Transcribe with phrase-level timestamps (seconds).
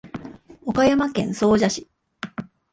[0.65, 1.87] 岡山県総社市